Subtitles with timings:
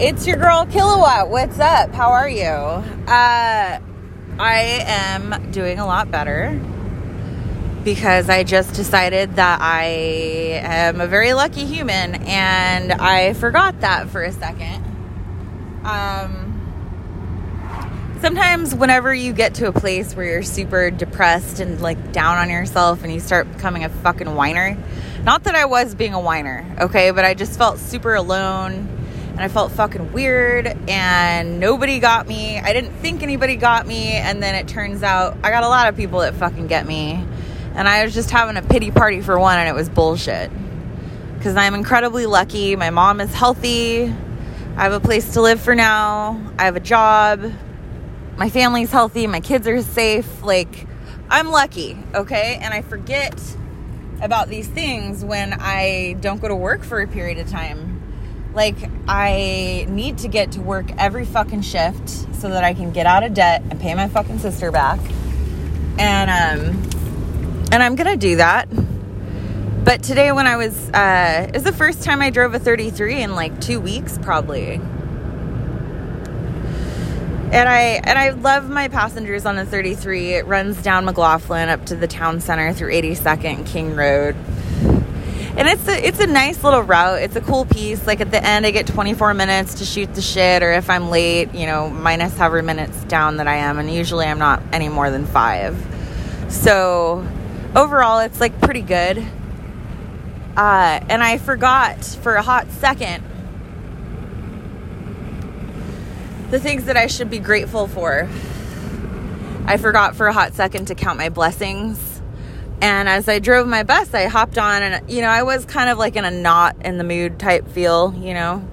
[0.00, 1.28] it's your girl Kilowatt.
[1.28, 1.92] What's up?
[1.92, 2.44] How are you?
[2.44, 3.80] Uh,
[4.38, 6.56] I am doing a lot better
[7.82, 9.86] because I just decided that I
[10.62, 14.84] am a very lucky human and I forgot that for a second.
[15.82, 16.54] Um,
[18.20, 22.50] sometimes, whenever you get to a place where you're super depressed and like down on
[22.50, 24.78] yourself and you start becoming a fucking whiner,
[25.24, 28.97] not that I was being a whiner, okay, but I just felt super alone
[29.38, 32.58] and I felt fucking weird and nobody got me.
[32.58, 35.88] I didn't think anybody got me and then it turns out I got a lot
[35.88, 37.24] of people that fucking get me.
[37.76, 40.50] And I was just having a pity party for one and it was bullshit.
[41.40, 42.74] Cuz I'm incredibly lucky.
[42.74, 44.12] My mom is healthy.
[44.76, 46.40] I have a place to live for now.
[46.58, 47.40] I have a job.
[48.36, 49.28] My family's healthy.
[49.28, 50.42] My kids are safe.
[50.42, 50.88] Like
[51.30, 52.58] I'm lucky, okay?
[52.60, 53.40] And I forget
[54.20, 57.87] about these things when I don't go to work for a period of time
[58.58, 63.06] like, I need to get to work every fucking shift so that I can get
[63.06, 64.98] out of debt and pay my fucking sister back.
[65.96, 66.82] And, um,
[67.70, 68.68] and I'm gonna do that.
[69.84, 73.22] But today, when I was, uh, it was the first time I drove a 33
[73.22, 74.80] in like two weeks, probably.
[77.52, 80.32] And I and I love my passengers on the 33.
[80.34, 84.34] It runs down McLoughlin up to the town center through 82nd King Road
[85.56, 87.22] and it's a it's a nice little route.
[87.22, 88.06] It's a cool piece.
[88.06, 91.10] Like at the end, I get 24 minutes to shoot the shit, or if I'm
[91.10, 94.88] late, you know, minus however minutes down that I am, and usually I'm not any
[94.88, 95.76] more than five.
[96.48, 97.26] So
[97.74, 99.24] overall, it's like pretty good.
[100.56, 103.22] Uh, and I forgot for a hot second
[106.50, 108.28] the things that I should be grateful for.
[109.66, 112.17] I forgot for a hot second to count my blessings
[112.80, 115.90] and as I drove my bus, I hopped on, and you know, I was kind
[115.90, 118.68] of like in a not in the mood type feel, you know,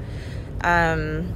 [0.61, 1.33] um,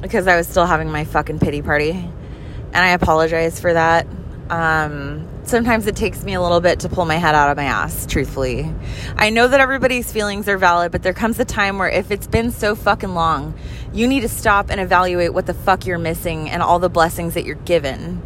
[0.00, 4.06] because I was still having my fucking pity party, and I apologize for that.
[4.48, 7.64] Um, sometimes it takes me a little bit to pull my head out of my
[7.64, 8.72] ass, truthfully.
[9.16, 12.26] I know that everybody's feelings are valid, but there comes a time where if it's
[12.26, 13.54] been so fucking long,
[13.92, 17.34] you need to stop and evaluate what the fuck you're missing and all the blessings
[17.34, 18.22] that you're given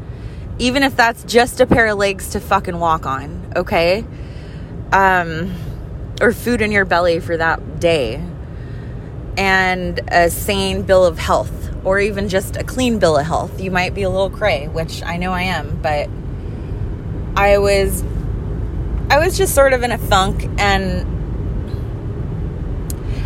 [0.59, 4.05] even if that's just a pair of legs to fucking walk on, okay?
[4.93, 5.55] Um,
[6.21, 8.23] or food in your belly for that day,
[9.37, 13.61] and a sane bill of health, or even just a clean bill of health.
[13.61, 16.11] You might be a little cray, which I know I am, but
[17.37, 18.03] I was,
[19.11, 21.07] I was just sort of in a funk, and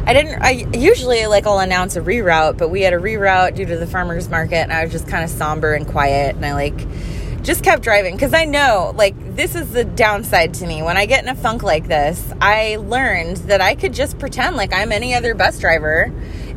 [0.07, 0.43] I didn't.
[0.43, 3.87] I usually like I'll announce a reroute, but we had a reroute due to the
[3.87, 6.87] farmers market, and I was just kind of somber and quiet, and I like
[7.43, 10.83] just kept driving because I know, like, this is the downside to me.
[10.83, 14.57] When I get in a funk like this, I learned that I could just pretend
[14.57, 16.13] like I'm any other bus driver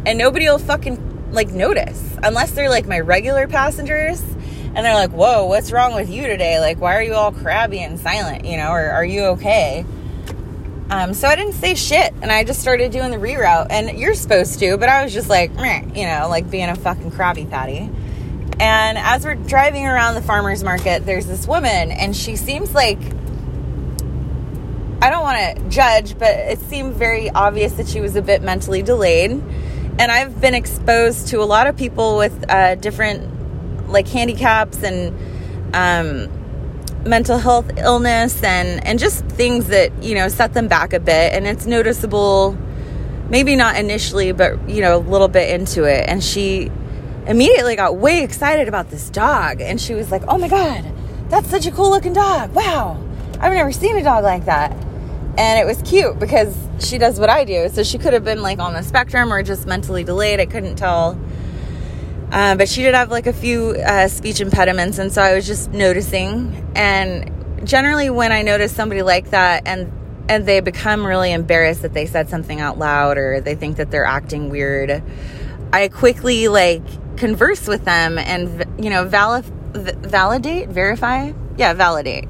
[0.06, 5.12] and nobody will fucking, like, notice unless they're like my regular passengers and they're like,
[5.12, 6.60] whoa, what's wrong with you today?
[6.60, 9.86] Like, why are you all crabby and silent, you know, or are you okay?
[10.92, 14.14] Um, so I didn't say shit and I just started doing the reroute and you're
[14.14, 15.50] supposed to, but I was just like,
[15.96, 17.90] you know, like being a fucking crabby patty.
[18.60, 23.00] And as we're driving around the farmer's market, there's this woman, and she seems like
[25.02, 28.42] I don't want to judge, but it seemed very obvious that she was a bit
[28.42, 29.32] mentally delayed.
[29.32, 35.16] And I've been exposed to a lot of people with uh, different like handicaps and
[35.76, 41.00] um, mental health illness and and just things that you know set them back a
[41.00, 41.34] bit.
[41.34, 42.58] And it's noticeable,
[43.30, 46.06] maybe not initially, but you know a little bit into it.
[46.08, 46.72] And she
[47.28, 49.62] immediately got way excited about this dog.
[49.62, 50.86] And she was like, oh my God,
[51.30, 52.54] that's such a cool looking dog.
[52.54, 53.02] Wow.
[53.40, 54.72] I've never seen a dog like that.
[55.38, 57.68] And it was cute because she does what I do.
[57.70, 60.40] So she could have been like on the spectrum or just mentally delayed.
[60.40, 61.20] I couldn't tell.
[62.32, 64.98] Uh, but she did have like a few uh, speech impediments.
[64.98, 66.72] And so I was just noticing.
[66.76, 69.92] And generally, when I notice somebody like that and
[70.28, 73.92] and they become really embarrassed that they said something out loud or they think that
[73.92, 75.04] they're acting weird,
[75.72, 76.82] I quickly like
[77.16, 81.32] converse with them and you know validate verify?
[81.58, 82.28] Yeah validate.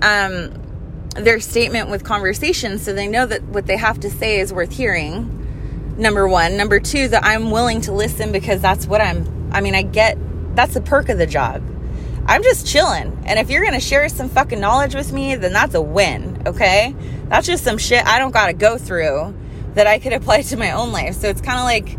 [0.00, 0.52] Um,
[1.14, 4.72] their statement with conversation so they know that what they have to say is worth
[4.72, 5.38] hearing.
[5.98, 6.56] Number one.
[6.56, 10.18] Number two that i'm willing to listen because that's what i'm i mean i get
[10.54, 11.62] that's the perk of the job.
[12.26, 15.74] I'm just chilling and if you're gonna share some fucking knowledge with me then that's
[15.74, 16.94] a win okay?
[17.28, 19.34] That's just some shit i don't gotta go through
[19.74, 21.14] that i could apply to my own life.
[21.14, 21.98] So it's kind of like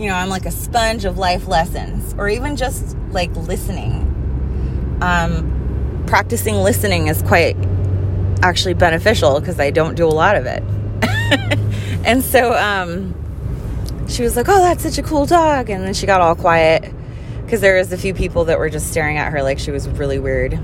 [0.00, 4.06] you know, I'm like a sponge of life lessons or even just like listening.
[5.02, 7.56] Um, practicing listening is quite
[8.42, 10.62] actually beneficial because I don't do a lot of it.
[12.06, 13.14] and so, um,
[14.08, 16.92] she was like, "Oh, that's such a cool dog," and then she got all quiet
[17.44, 19.86] because there was a few people that were just staring at her like she was
[19.88, 20.58] really weird.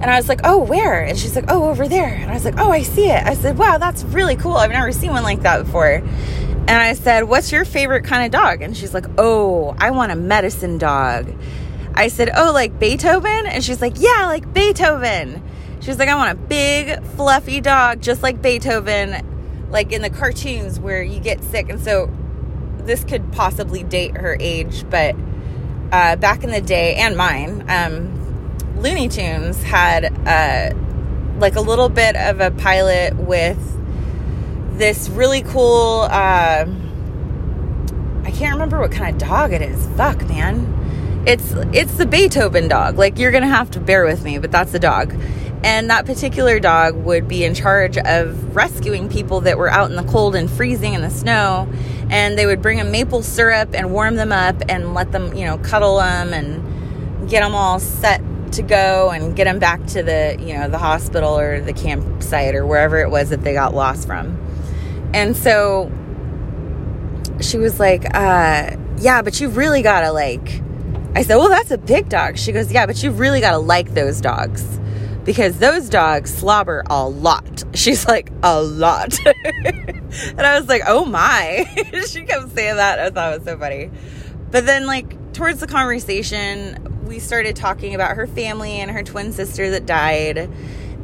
[0.00, 2.44] And I was like, "Oh, where?" And she's like, "Oh, over there." And I was
[2.44, 4.54] like, "Oh, I see it." I said, "Wow, that's really cool.
[4.56, 6.02] I've never seen one like that before."
[6.68, 10.12] And I said, "What's your favorite kind of dog?" And she's like, "Oh, I want
[10.12, 11.34] a medicine dog."
[11.94, 15.42] I said, "Oh, like Beethoven?" And she's like, "Yeah, like Beethoven."
[15.80, 20.80] She's like, "I want a big, fluffy dog just like Beethoven, like in the cartoons
[20.80, 22.10] where you get sick." And so
[22.78, 25.14] this could possibly date her age, but
[25.92, 28.19] uh, back in the day and mine, um,
[28.80, 30.74] Looney Tunes had uh,
[31.38, 33.58] like a little bit of a pilot with
[34.78, 36.06] this really cool.
[36.10, 36.64] Uh,
[38.24, 39.86] I can't remember what kind of dog it is.
[39.96, 41.22] Fuck, man.
[41.26, 42.96] It's it's the Beethoven dog.
[42.96, 45.14] Like you're gonna have to bear with me, but that's the dog.
[45.62, 49.96] And that particular dog would be in charge of rescuing people that were out in
[49.96, 51.68] the cold and freezing in the snow.
[52.08, 55.44] And they would bring them maple syrup and warm them up and let them, you
[55.44, 58.22] know, cuddle them and get them all set
[58.52, 62.54] to go and get them back to the you know the hospital or the campsite
[62.54, 64.38] or wherever it was that they got lost from.
[65.14, 65.90] And so
[67.40, 70.60] she was like uh yeah but you really gotta like
[71.14, 72.38] i said well that's a big dog.
[72.38, 74.78] She goes yeah but you really gotta like those dogs
[75.24, 77.64] because those dogs slobber a lot.
[77.74, 79.18] She's like a lot.
[80.36, 81.64] And i was like oh my.
[82.08, 82.98] She kept saying that.
[82.98, 83.90] I thought it was so funny.
[84.50, 89.32] But then like towards the conversation we started talking about her family and her twin
[89.32, 90.48] sister that died.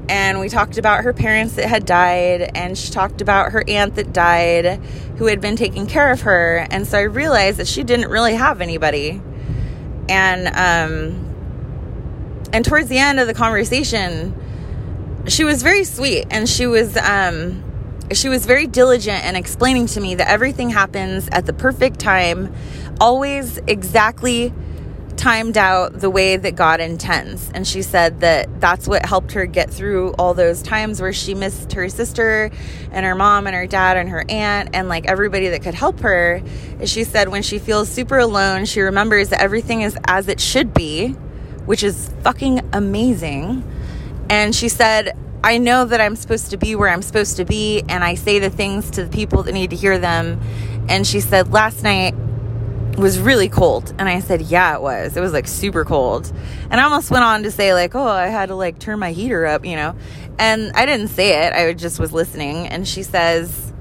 [0.09, 3.97] And we talked about her parents that had died, and she talked about her aunt
[3.97, 4.77] that died
[5.19, 6.65] who had been taking care of her.
[6.71, 9.21] And so I realized that she didn't really have anybody.
[10.09, 11.25] And, um,
[12.53, 14.33] and towards the end of the conversation,
[15.27, 17.65] she was very sweet and she was, um,
[18.13, 22.55] she was very diligent in explaining to me that everything happens at the perfect time,
[23.01, 24.53] always exactly
[25.17, 27.51] timed out the way that God intends.
[27.55, 31.35] And she said that that's what helped her get through all those times where she
[31.35, 32.51] missed her sister
[32.93, 36.01] and her mom and her dad and her aunt and like everybody that could help
[36.01, 36.43] her.
[36.85, 40.73] She said when she feels super alone, she remembers that everything is as it should
[40.73, 41.09] be,
[41.65, 43.65] which is fucking amazing.
[44.29, 47.83] And she said, I know that I'm supposed to be where I'm supposed to be,
[47.89, 50.41] and I say the things to the people that need to hear them.
[50.89, 52.15] And she said, Last night,
[52.97, 53.95] was really cold.
[53.99, 55.17] And I said, Yeah, it was.
[55.17, 56.33] It was like super cold.
[56.71, 59.13] And I almost went on to say, like, oh, I had to like turn my
[59.13, 59.95] heater up, you know.
[60.39, 62.67] And I didn't say it, I just was listening.
[62.69, 63.73] And she says,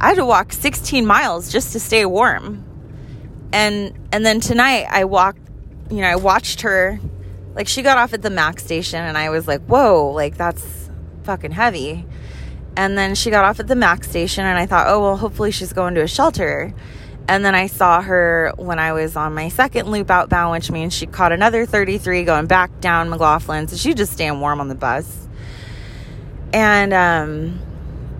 [0.00, 2.64] I had to walk 16 miles just to stay warm.
[3.52, 5.40] And and then tonight I walked,
[5.90, 6.98] you know, I watched her
[7.54, 10.90] like she got off at the Mac station and I was like, whoa, like that's
[11.22, 12.04] fucking heavy.
[12.76, 15.52] And then she got off at the Mac station and I thought, oh well hopefully
[15.52, 16.74] she's going to a shelter.
[17.26, 20.92] And then I saw her when I was on my second loop outbound, which means
[20.92, 23.68] she caught another 33 going back down McLoughlin.
[23.68, 25.26] So she just staying warm on the bus.
[26.52, 27.60] And um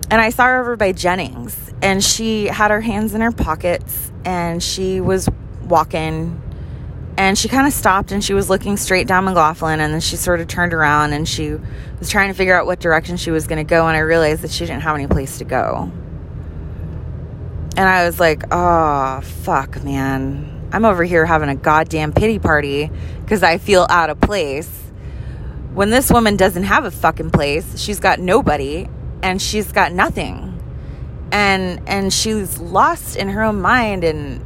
[0.09, 4.11] and I saw her over by Jennings and she had her hands in her pockets
[4.23, 5.29] and she was
[5.63, 6.41] walking
[7.17, 10.15] and she kind of stopped and she was looking straight down McLoughlin and then she
[10.15, 11.55] sort of turned around and she
[11.99, 14.41] was trying to figure out what direction she was going to go and I realized
[14.41, 15.91] that she didn't have any place to go.
[17.77, 20.69] And I was like, oh, fuck, man.
[20.71, 22.89] I'm over here having a goddamn pity party
[23.21, 24.69] because I feel out of place.
[25.73, 28.87] When this woman doesn't have a fucking place, she's got nobody
[29.21, 30.53] and she's got nothing.
[31.33, 34.41] And and she's lost in her own mind and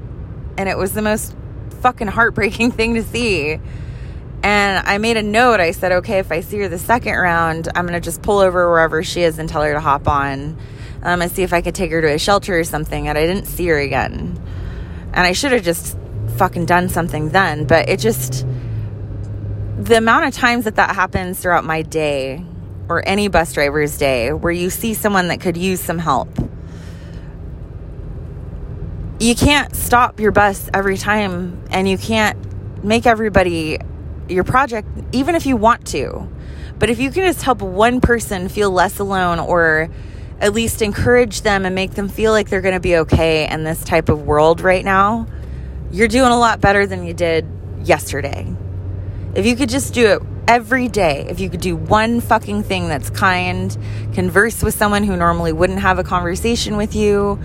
[0.58, 1.36] and it was the most
[1.82, 3.60] fucking heartbreaking thing to see.
[4.42, 5.60] And I made a note.
[5.60, 8.40] I said, okay, if I see her the second round, I'm going to just pull
[8.40, 10.58] over wherever she is and tell her to hop on
[11.04, 13.08] um, and see if I could take her to a shelter or something.
[13.08, 14.42] And I didn't see her again.
[15.14, 15.98] And I should have just
[16.38, 17.66] fucking done something then.
[17.66, 18.46] But it just,
[19.78, 22.44] the amount of times that that happens throughout my day
[22.88, 26.30] or any bus driver's day where you see someone that could use some help.
[29.20, 33.80] You can't stop your bus every time and you can't make everybody
[34.30, 36.28] your project, even if you want to.
[36.80, 39.90] But if you can just help one person feel less alone or
[40.40, 43.64] at least encourage them and make them feel like they're going to be okay in
[43.64, 45.28] this type of world right now,
[45.92, 47.46] you're doing a lot better than you did
[47.84, 48.48] yesterday.
[49.36, 52.88] If you could just do it every day, if you could do one fucking thing
[52.88, 53.76] that's kind,
[54.14, 57.40] converse with someone who normally wouldn't have a conversation with you.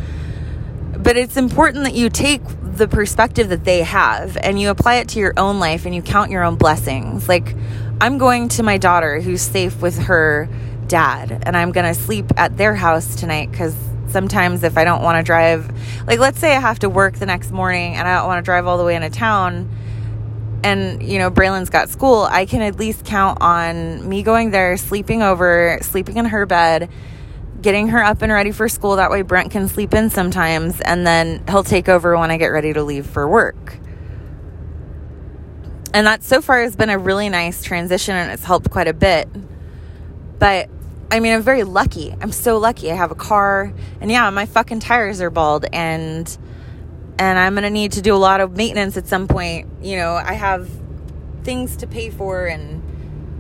[0.96, 5.08] But it's important that you take the perspective that they have and you apply it
[5.10, 7.28] to your own life and you count your own blessings.
[7.28, 7.54] Like,
[8.00, 10.48] I'm going to my daughter who's safe with her
[10.88, 13.74] dad and I'm going to sleep at their house tonight cuz
[14.08, 15.70] sometimes if I don't want to drive,
[16.06, 18.44] like let's say I have to work the next morning and I don't want to
[18.44, 19.68] drive all the way into town
[20.62, 24.76] and you know Braylon's got school, I can at least count on me going there,
[24.76, 26.88] sleeping over, sleeping in her bed,
[27.60, 28.96] getting her up and ready for school.
[28.96, 32.48] That way Brent can sleep in sometimes and then he'll take over when I get
[32.48, 33.78] ready to leave for work.
[35.92, 38.92] And that so far has been a really nice transition and it's helped quite a
[38.92, 39.28] bit.
[40.38, 40.68] But
[41.14, 42.12] I mean, I'm very lucky.
[42.20, 42.90] I'm so lucky.
[42.90, 46.26] I have a car, and yeah, my fucking tires are bald, and
[47.20, 49.68] and I'm gonna need to do a lot of maintenance at some point.
[49.80, 50.68] You know, I have
[51.44, 52.82] things to pay for, and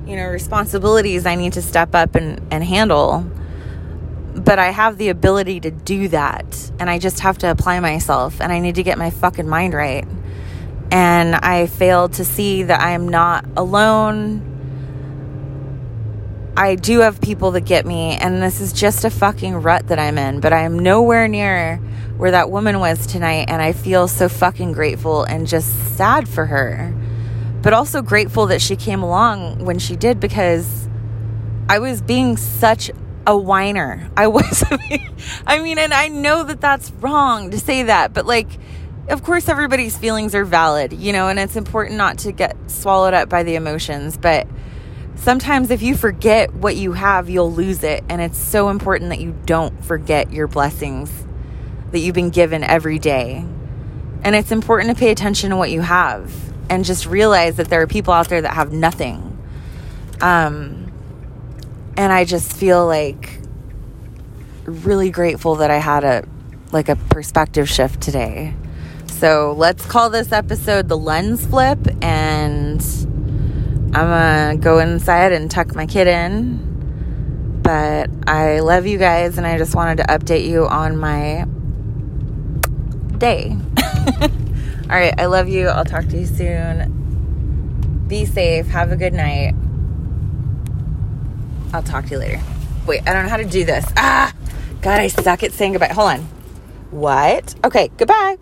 [0.08, 3.28] you know, responsibilities I need to step up and and handle.
[4.36, 8.40] But I have the ability to do that, and I just have to apply myself,
[8.40, 10.06] and I need to get my fucking mind right.
[10.92, 14.53] And I failed to see that I'm not alone
[16.56, 19.98] I do have people that get me, and this is just a fucking rut that
[19.98, 21.78] I'm in, but I am nowhere near
[22.16, 26.46] where that woman was tonight, and I feel so fucking grateful and just sad for
[26.46, 26.94] her.
[27.60, 30.88] But also grateful that she came along when she did because
[31.68, 32.88] I was being such
[33.26, 34.08] a whiner.
[34.16, 34.62] I was,
[35.46, 38.48] I mean, and I know that that's wrong to say that, but like,
[39.08, 43.12] of course, everybody's feelings are valid, you know, and it's important not to get swallowed
[43.12, 44.46] up by the emotions, but
[45.16, 48.04] sometimes if you forget what you have, you'll lose it.
[48.08, 51.10] And it's so important that you don't forget your blessings
[51.92, 53.44] that you've been given every day.
[54.22, 56.32] And it's important to pay attention to what you have
[56.68, 59.38] and just realize that there are people out there that have nothing.
[60.20, 60.90] Um,
[61.96, 63.38] and I just feel like
[64.64, 66.24] really grateful that I had a
[66.72, 68.54] like a perspective shift today.
[69.06, 72.63] So let's call this episode the lens flip and
[73.94, 77.60] I'm gonna go inside and tuck my kid in.
[77.62, 81.46] But I love you guys, and I just wanted to update you on my
[83.18, 83.56] day.
[84.90, 85.68] All right, I love you.
[85.68, 88.04] I'll talk to you soon.
[88.08, 88.66] Be safe.
[88.66, 89.54] Have a good night.
[91.72, 92.42] I'll talk to you later.
[92.86, 93.86] Wait, I don't know how to do this.
[93.96, 94.32] Ah!
[94.82, 95.92] God, I suck at saying goodbye.
[95.94, 96.20] Hold on.
[96.90, 97.54] What?
[97.64, 98.36] Okay, goodbye.